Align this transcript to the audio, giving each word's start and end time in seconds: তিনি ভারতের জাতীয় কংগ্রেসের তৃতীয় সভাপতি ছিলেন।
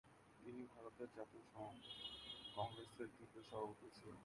তিনি 0.39 0.61
ভারতের 0.73 1.09
জাতীয় 1.15 1.43
কংগ্রেসের 2.55 3.07
তৃতীয় 3.17 3.43
সভাপতি 3.49 3.87
ছিলেন। 3.97 4.19